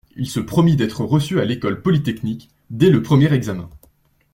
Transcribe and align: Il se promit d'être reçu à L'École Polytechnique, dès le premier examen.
Il 0.15 0.25
se 0.27 0.39
promit 0.39 0.75
d'être 0.75 1.01
reçu 1.05 1.39
à 1.39 1.45
L'École 1.45 1.83
Polytechnique, 1.83 2.49
dès 2.71 2.89
le 2.89 3.03
premier 3.03 3.31
examen. 3.33 3.69